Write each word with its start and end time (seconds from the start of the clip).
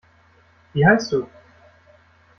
Wie 0.73 0.83
heißt 0.83 1.11
du? 1.11 1.27